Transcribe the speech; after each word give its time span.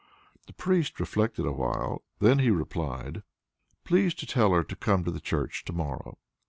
The 0.47 0.53
priest 0.53 0.99
reflected 0.99 1.45
awhile; 1.45 2.01
then 2.17 2.39
he 2.39 2.49
replied: 2.49 3.21
"Please 3.83 4.15
to 4.15 4.25
tell 4.25 4.49
her 4.51 4.63
to 4.63 4.75
come 4.75 5.03
to 5.03 5.19
church 5.19 5.63
to 5.65 5.73
morrow." 5.73 6.17